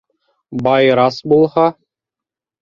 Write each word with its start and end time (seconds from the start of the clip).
Байрас 0.67 1.19
булһа... 1.35 1.67